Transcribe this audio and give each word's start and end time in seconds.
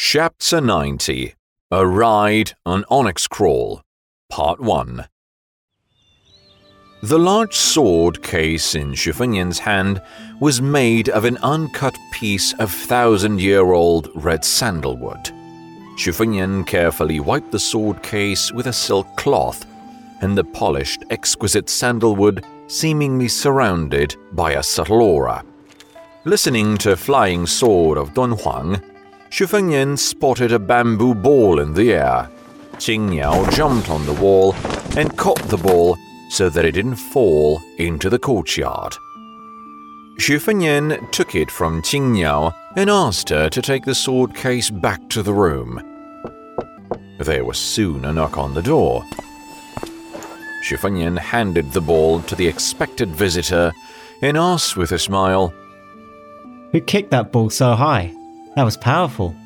Chapter 0.00 0.60
90 0.60 1.34
A 1.72 1.84
Ride 1.84 2.52
on 2.64 2.84
Onyxcrawl, 2.84 3.80
Part 4.30 4.60
1 4.60 5.08
The 7.02 7.18
large 7.18 7.56
sword 7.56 8.22
case 8.22 8.76
in 8.76 8.92
Xu 8.92 9.58
hand 9.58 10.00
was 10.40 10.62
made 10.62 11.08
of 11.08 11.24
an 11.24 11.36
uncut 11.38 11.98
piece 12.12 12.52
of 12.60 12.70
thousand 12.70 13.40
year 13.40 13.72
old 13.72 14.08
red 14.14 14.44
sandalwood. 14.44 15.32
Xu 15.96 16.66
carefully 16.68 17.18
wiped 17.18 17.50
the 17.50 17.58
sword 17.58 18.00
case 18.00 18.52
with 18.52 18.68
a 18.68 18.72
silk 18.72 19.08
cloth, 19.16 19.66
and 20.20 20.38
the 20.38 20.44
polished, 20.44 21.02
exquisite 21.10 21.68
sandalwood 21.68 22.44
seemingly 22.68 23.26
surrounded 23.26 24.14
by 24.30 24.52
a 24.52 24.62
subtle 24.62 25.02
aura. 25.02 25.44
Listening 26.24 26.78
to 26.78 26.96
Flying 26.96 27.48
Sword 27.48 27.98
of 27.98 28.14
Dunhuang, 28.14 28.80
Xu 29.30 29.46
Fengnian 29.46 29.98
spotted 29.98 30.52
a 30.52 30.58
bamboo 30.58 31.14
ball 31.14 31.60
in 31.60 31.74
the 31.74 31.92
air. 31.92 32.30
Qing 32.74 33.10
Niao 33.10 33.50
jumped 33.52 33.90
on 33.90 34.06
the 34.06 34.14
wall 34.14 34.54
and 34.96 35.16
caught 35.18 35.42
the 35.48 35.56
ball 35.56 35.96
so 36.30 36.48
that 36.48 36.64
it 36.64 36.72
didn't 36.72 36.96
fall 36.96 37.60
into 37.78 38.08
the 38.08 38.18
courtyard. 38.18 38.94
Xu 40.18 40.40
Fengnian 40.40 41.10
took 41.12 41.34
it 41.34 41.50
from 41.50 41.82
Qing 41.82 42.14
Niao 42.14 42.52
and 42.74 42.88
asked 42.88 43.28
her 43.28 43.50
to 43.50 43.62
take 43.62 43.84
the 43.84 43.94
sword 43.94 44.34
case 44.34 44.70
back 44.70 45.08
to 45.10 45.22
the 45.22 45.34
room. 45.34 45.82
There 47.20 47.44
was 47.44 47.58
soon 47.58 48.04
a 48.04 48.12
knock 48.12 48.38
on 48.38 48.54
the 48.54 48.62
door. 48.62 49.04
Xu 50.64 50.78
Fengnian 50.78 51.18
handed 51.18 51.72
the 51.72 51.80
ball 51.80 52.22
to 52.22 52.34
the 52.34 52.46
expected 52.46 53.10
visitor 53.10 53.72
and 54.22 54.36
asked 54.36 54.76
with 54.76 54.92
a 54.92 54.98
smile, 54.98 55.52
Who 56.72 56.80
kicked 56.80 57.10
that 57.10 57.30
ball 57.30 57.50
so 57.50 57.74
high? 57.74 58.14
That 58.58 58.64
was 58.64 58.76
powerful. 58.76 59.36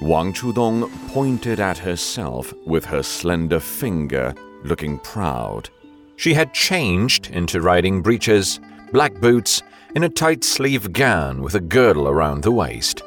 Wang 0.00 0.32
Chudong 0.32 0.90
pointed 1.08 1.60
at 1.60 1.76
herself 1.76 2.54
with 2.64 2.86
her 2.86 3.02
slender 3.02 3.60
finger, 3.60 4.34
looking 4.64 4.98
proud. 5.00 5.68
She 6.16 6.32
had 6.32 6.54
changed 6.54 7.28
into 7.28 7.60
riding 7.60 8.00
breeches, 8.00 8.58
black 8.90 9.12
boots, 9.20 9.62
and 9.94 10.02
a 10.02 10.08
tight 10.08 10.44
sleeve 10.44 10.94
gown 10.94 11.42
with 11.42 11.56
a 11.56 11.60
girdle 11.60 12.08
around 12.08 12.42
the 12.42 12.52
waist. 12.52 13.02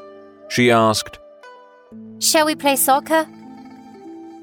She 0.50 0.70
asked, 0.70 1.18
Shall 2.20 2.46
we 2.46 2.54
play 2.54 2.76
soccer? 2.76 3.26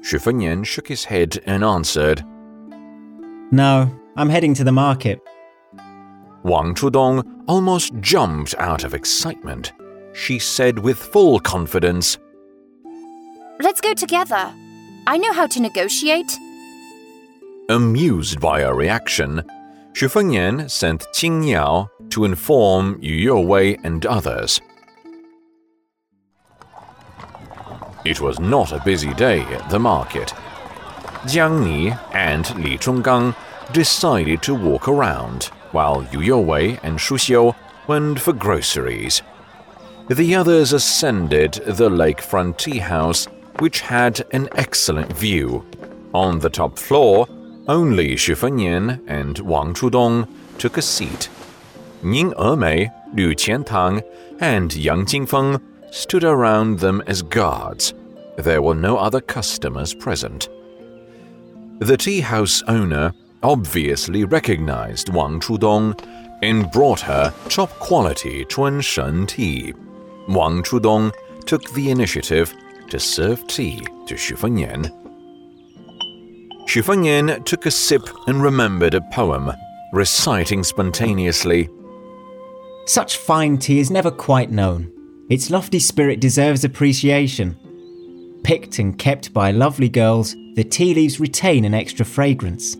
Xu 0.01 0.19
Fengnian 0.19 0.65
shook 0.65 0.89
his 0.89 1.05
head 1.05 1.41
and 1.45 1.63
answered. 1.63 2.25
No, 3.51 3.89
I'm 4.17 4.27
heading 4.27 4.53
to 4.55 4.65
the 4.65 4.73
market. 4.73 5.21
Wang 6.43 6.75
Chudong 6.75 7.23
almost 7.47 7.93
jumped 8.01 8.53
out 8.57 8.83
of 8.83 8.93
excitement. 8.93 9.71
She 10.13 10.39
said 10.39 10.79
with 10.79 10.97
full 10.97 11.39
confidence, 11.39 12.17
Let's 13.59 13.81
go 13.81 13.93
together. 13.93 14.53
I 15.07 15.17
know 15.17 15.33
how 15.33 15.47
to 15.47 15.61
negotiate. 15.61 16.31
Amused 17.69 18.39
by 18.39 18.61
her 18.61 18.73
reaction, 18.73 19.43
Xu 19.93 20.09
Fengnian 20.09 20.69
sent 20.69 21.07
Qing 21.13 21.47
Yao 21.47 21.89
to 22.09 22.25
inform 22.25 22.99
Yu 23.01 23.31
Youwei 23.31 23.79
and 23.83 24.05
others. 24.05 24.59
It 28.05 28.19
was 28.19 28.39
not 28.39 28.71
a 28.71 28.83
busy 28.83 29.13
day 29.13 29.41
at 29.41 29.69
the 29.69 29.79
market. 29.79 30.33
Jiang 31.25 31.63
Ni 31.63 31.93
and 32.13 32.53
Li 32.63 32.77
Chonggang 32.77 33.35
decided 33.71 34.41
to 34.43 34.53
walk 34.53 34.87
around, 34.87 35.45
while 35.71 36.05
Yu 36.11 36.19
Youwei 36.19 36.79
and 36.83 36.99
Shu 36.99 37.15
Xiu 37.15 37.55
went 37.87 38.19
for 38.19 38.33
groceries. 38.33 39.21
The 40.09 40.35
others 40.35 40.73
ascended 40.73 41.53
the 41.53 41.89
lakefront 41.89 42.57
tea 42.57 42.79
house, 42.79 43.25
which 43.59 43.79
had 43.79 44.25
an 44.31 44.49
excellent 44.55 45.13
view. 45.13 45.65
On 46.13 46.39
the 46.39 46.49
top 46.49 46.77
floor, 46.77 47.25
only 47.69 48.15
Xu 48.15 48.35
Fengnian 48.35 49.01
and 49.07 49.39
Wang 49.39 49.73
Chudong 49.73 50.27
took 50.57 50.77
a 50.77 50.81
seat. 50.81 51.29
Ning 52.03 52.31
Emei, 52.33 52.91
Liu 53.13 53.33
Qiantang, 53.33 54.03
and 54.41 54.75
Yang 54.75 55.05
Jingfeng 55.05 55.61
stood 55.91 56.25
around 56.25 56.79
them 56.79 57.01
as 57.07 57.21
guards. 57.21 57.93
There 58.37 58.61
were 58.61 58.75
no 58.75 58.97
other 58.97 59.21
customers 59.21 59.93
present. 59.93 60.49
The 61.79 61.95
tea 61.95 62.19
house 62.19 62.61
owner 62.67 63.13
obviously 63.41 64.25
recognized 64.25 65.07
Wang 65.07 65.39
Chudong 65.39 65.97
and 66.41 66.69
brought 66.71 66.99
her 66.99 67.33
top 67.47 67.69
quality 67.79 68.43
Chunshen 68.45 69.27
tea. 69.29 69.73
Wang 70.27 70.63
Chudong 70.63 71.13
took 71.45 71.71
the 71.73 71.91
initiative 71.91 72.53
to 72.89 72.99
serve 72.99 73.45
tea 73.47 73.79
to 74.07 74.15
Xu 74.15 74.37
Fengnian. 74.37 74.89
Xu 76.65 76.81
Fengnian 76.81 77.43
took 77.45 77.65
a 77.65 77.71
sip 77.71 78.07
and 78.27 78.41
remembered 78.41 78.93
a 78.93 79.01
poem, 79.11 79.51
reciting 79.91 80.63
spontaneously, 80.63 81.69
Such 82.85 83.17
fine 83.17 83.57
tea 83.57 83.79
is 83.79 83.91
never 83.91 84.11
quite 84.11 84.51
known. 84.51 84.91
Its 85.29 85.49
lofty 85.49 85.79
spirit 85.79 86.19
deserves 86.19 86.63
appreciation. 86.63 87.57
Picked 88.43 88.79
and 88.79 88.97
kept 88.99 89.33
by 89.33 89.51
lovely 89.51 89.87
girls, 89.89 90.35
the 90.55 90.63
tea 90.63 90.93
leaves 90.93 91.19
retain 91.19 91.63
an 91.63 91.73
extra 91.73 92.05
fragrance. 92.05 92.75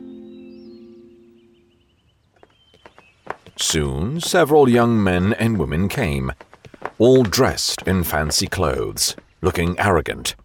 Soon, 3.57 4.19
several 4.19 4.67
young 4.67 5.01
men 5.01 5.33
and 5.33 5.57
women 5.57 5.87
came, 5.87 6.31
all 6.99 7.23
dressed 7.23 7.81
in 7.87 8.03
fancy 8.03 8.47
clothes, 8.47 9.15
looking 9.41 9.79
arrogant. 9.79 10.35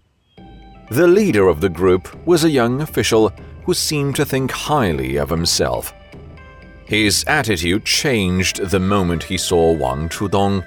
The 0.91 1.07
leader 1.07 1.49
of 1.49 1.61
the 1.61 1.69
group 1.69 2.27
was 2.27 2.45
a 2.45 2.51
young 2.51 2.81
official 2.81 3.31
who 3.65 3.75
seemed 3.75 4.17
to 4.17 4.25
think 4.25 4.51
highly 4.51 5.17
of 5.17 5.29
himself. 5.29 5.93
His 6.87 7.23
attitude 7.27 7.85
changed 7.85 8.71
the 8.71 8.81
moment 8.81 9.23
he 9.23 9.37
saw 9.37 9.73
Wang 9.73 10.09
Chudong. 10.09 10.65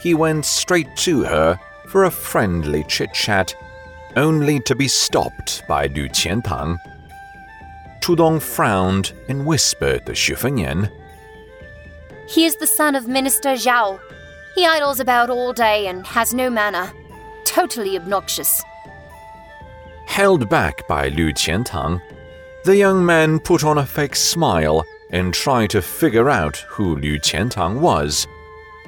He 0.00 0.14
went 0.14 0.46
straight 0.46 0.88
to 0.98 1.24
her 1.24 1.60
for 1.86 2.04
a 2.04 2.10
friendly 2.10 2.84
chit 2.84 3.12
chat, 3.12 3.54
only 4.16 4.60
to 4.60 4.74
be 4.74 4.88
stopped 4.88 5.62
by 5.68 5.86
Liu 5.88 6.08
Qiantang. 6.08 6.78
Chudong 8.00 8.40
frowned 8.40 9.12
and 9.28 9.44
whispered 9.44 10.06
to 10.06 10.12
Xu 10.12 10.34
Fengnian. 10.34 10.90
He 12.26 12.46
is 12.46 12.56
the 12.56 12.66
son 12.66 12.94
of 12.94 13.06
Minister 13.06 13.50
Zhao. 13.50 14.00
He 14.54 14.66
idles 14.66 15.00
about 15.00 15.30
all 15.30 15.52
day 15.52 15.86
and 15.86 16.06
has 16.06 16.34
no 16.34 16.50
manner. 16.50 16.92
Totally 17.44 17.96
obnoxious. 17.96 18.62
Held 20.06 20.48
back 20.48 20.86
by 20.88 21.08
Liu 21.08 21.32
Qiantang, 21.32 22.00
the 22.64 22.76
young 22.76 23.06
man 23.06 23.38
put 23.38 23.64
on 23.64 23.78
a 23.78 23.86
fake 23.86 24.16
smile 24.16 24.84
and 25.10 25.32
tried 25.32 25.70
to 25.70 25.82
figure 25.82 26.28
out 26.28 26.56
who 26.68 26.96
Liu 26.96 27.18
Qiantang 27.20 27.80
was. 27.80 28.26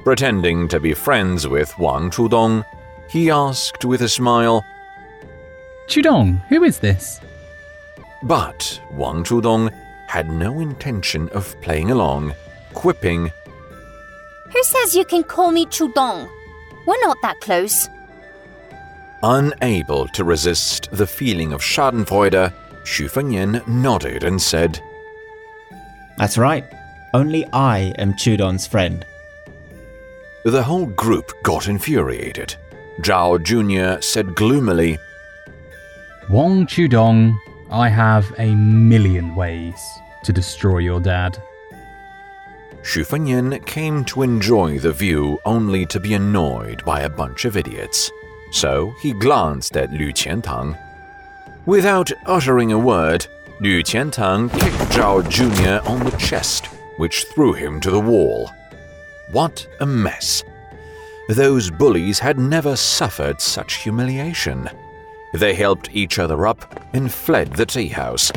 Pretending 0.05 0.69
to 0.69 0.81
be 0.81 0.95
friends 0.95 1.47
with 1.47 1.77
Wang 1.78 2.11
Chudong, 2.11 2.65
he 3.09 3.31
asked 3.31 3.84
with 3.84 4.03
a 4.03 4.09
smile, 4.09 4.65
Chudong, 5.87 6.45
who 6.49 6.65
is 6.65 6.78
this? 6.78 7.21
but 8.22 8.81
Wang 8.93 9.25
Chudong 9.25 9.72
had 10.06 10.31
no 10.31 10.61
intention 10.61 11.28
of 11.31 11.61
playing 11.61 11.91
along, 11.91 12.34
quipping, 12.72 13.33
Who 14.53 14.63
says 14.63 14.95
you 14.95 15.05
can 15.05 15.25
call 15.25 15.51
me 15.51 15.67
Chudong? 15.67 16.29
We're 16.87 17.01
not 17.01 17.17
that 17.23 17.41
close. 17.41 17.89
Unable 19.23 20.09
to 20.09 20.25
resist 20.25 20.89
the 20.91 21.07
feeling 21.07 21.53
of 21.53 21.63
schadenfreude, 21.63 22.53
Xu 22.85 23.09
Fengnian 23.11 23.67
nodded 23.67 24.25
and 24.25 24.41
said, 24.43 24.81
That's 26.19 26.37
right. 26.37 26.65
Only 27.15 27.47
I 27.53 27.95
am 27.99 28.15
Chudong's 28.15 28.67
friend. 28.67 29.07
The 30.45 30.63
whole 30.63 30.87
group 30.87 31.31
got 31.43 31.69
infuriated. 31.69 32.57
Zhao 33.01 33.43
Jr. 33.43 34.03
said 34.03 34.34
gloomily, 34.34 34.98
Wang 36.28 36.66
Chudong, 36.66 37.37
I 37.71 37.89
have 37.89 38.33
a 38.39 38.55
million 38.55 39.34
ways 39.34 39.81
to 40.25 40.33
destroy 40.33 40.78
your 40.78 41.01
dad. 41.01 41.41
Fengnian 42.83 43.65
came 43.65 44.05
to 44.07 44.23
enjoy 44.23 44.79
the 44.79 44.93
view 44.93 45.39
only 45.45 45.87
to 45.87 46.01
be 46.01 46.15
annoyed 46.15 46.84
by 46.84 47.01
a 47.01 47.09
bunch 47.09 47.45
of 47.45 47.57
idiots. 47.57 48.11
So 48.51 48.95
he 49.01 49.13
glanced 49.13 49.77
at 49.77 49.93
Liu 49.93 50.13
Qiantang. 50.13 50.79
Without 51.65 52.11
uttering 52.27 52.73
a 52.73 52.79
word, 52.79 53.27
Liu 53.61 53.83
Qiantang 53.83 54.51
kicked 54.53 54.93
Zhao 54.93 55.23
Jr. 55.29 55.89
on 55.89 56.01
the 56.05 56.17
chest, 56.19 56.67
which 56.97 57.25
threw 57.25 57.53
him 57.53 57.81
to 57.81 57.91
the 57.91 58.01
wall. 58.01 58.51
What 59.31 59.67
a 59.81 59.87
mess! 59.87 60.45
Those 61.29 61.71
bullies 61.71 62.19
had 62.19 62.39
never 62.39 62.77
suffered 62.77 63.41
such 63.41 63.75
humiliation. 63.75 64.69
They 65.33 65.55
helped 65.55 65.95
each 65.95 66.19
other 66.19 66.47
up 66.47 66.84
and 66.93 67.11
fled 67.11 67.53
the 67.53 67.65
tea 67.65 67.89
house. 67.89 68.33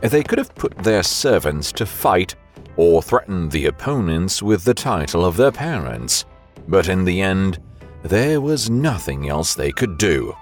They 0.00 0.24
could 0.24 0.38
have 0.38 0.54
put 0.54 0.76
their 0.78 1.04
servants 1.04 1.70
to 1.72 1.86
fight 1.86 2.34
or 2.76 3.02
threatened 3.02 3.50
the 3.50 3.66
opponents 3.66 4.42
with 4.42 4.64
the 4.64 4.74
title 4.74 5.24
of 5.24 5.36
their 5.36 5.52
parents, 5.52 6.24
but 6.68 6.88
in 6.88 7.04
the 7.04 7.20
end, 7.20 7.58
there 8.02 8.40
was 8.40 8.70
nothing 8.70 9.28
else 9.28 9.54
they 9.54 9.70
could 9.70 9.98
do. 9.98 10.34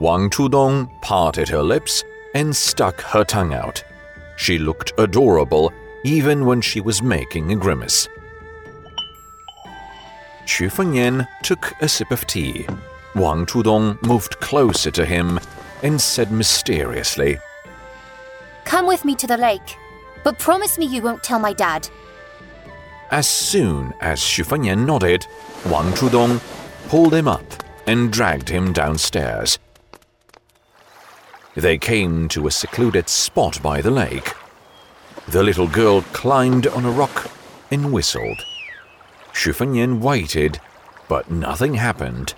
Wang 0.00 0.30
Chudong 0.30 0.90
parted 1.02 1.48
her 1.48 1.62
lips 1.62 2.04
and 2.34 2.54
stuck 2.54 3.00
her 3.00 3.24
tongue 3.24 3.54
out. 3.54 3.82
She 4.36 4.58
looked 4.58 4.92
adorable 4.98 5.72
even 6.04 6.44
when 6.44 6.60
she 6.60 6.80
was 6.80 7.02
making 7.02 7.50
a 7.50 7.56
grimace. 7.56 8.08
Xu 10.44 10.70
Fengnian 10.70 11.26
took 11.42 11.72
a 11.80 11.88
sip 11.88 12.10
of 12.12 12.26
tea. 12.26 12.66
Wang 13.14 13.46
Chudong 13.46 14.00
moved 14.02 14.38
closer 14.38 14.90
to 14.92 15.04
him 15.04 15.40
and 15.82 16.00
said 16.00 16.30
mysteriously, 16.30 17.38
Come 18.64 18.86
with 18.86 19.04
me 19.04 19.14
to 19.16 19.26
the 19.26 19.36
lake, 19.36 19.76
but 20.26 20.40
promise 20.40 20.76
me 20.76 20.84
you 20.84 21.00
won't 21.00 21.22
tell 21.22 21.38
my 21.38 21.52
dad. 21.52 21.88
As 23.12 23.28
soon 23.28 23.94
as 24.00 24.20
Fengnian 24.20 24.84
nodded, 24.84 25.24
Wang 25.70 25.92
Chudong 25.92 26.40
pulled 26.88 27.14
him 27.14 27.28
up 27.28 27.44
and 27.86 28.12
dragged 28.12 28.48
him 28.48 28.72
downstairs. 28.72 29.60
They 31.54 31.78
came 31.78 32.26
to 32.30 32.48
a 32.48 32.50
secluded 32.50 33.08
spot 33.08 33.62
by 33.62 33.80
the 33.80 33.92
lake. 33.92 34.34
The 35.28 35.44
little 35.44 35.68
girl 35.68 36.02
climbed 36.12 36.66
on 36.66 36.84
a 36.84 36.90
rock 36.90 37.30
and 37.70 37.92
whistled. 37.92 38.44
Xu 39.32 39.54
Fengnian 39.54 40.00
waited, 40.00 40.58
but 41.06 41.30
nothing 41.30 41.74
happened. 41.74 42.34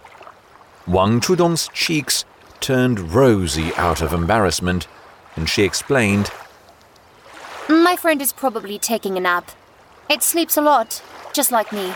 Wang 0.86 1.20
Chudong's 1.20 1.70
cheeks 1.72 2.26
turned 2.60 3.14
rosy 3.14 3.74
out 3.76 4.02
of 4.02 4.12
embarrassment, 4.12 4.86
and 5.36 5.48
she 5.48 5.62
explained, 5.62 6.30
My 7.70 7.96
friend 7.96 8.22
is 8.22 8.32
probably 8.32 8.78
taking 8.78 9.18
a 9.18 9.20
nap. 9.20 9.50
It 10.08 10.22
sleeps 10.22 10.56
a 10.56 10.62
lot, 10.62 11.02
just 11.34 11.52
like 11.52 11.70
me. 11.70 11.92